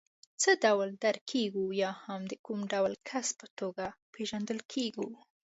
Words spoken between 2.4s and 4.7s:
کوم ډول کس په توګه پېژندل